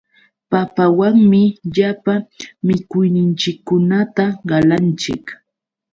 Papawanmi 0.51 1.41
llapa 1.73 2.13
mikuyninchikkunata 2.67 4.25
qalanchik. 4.47 5.23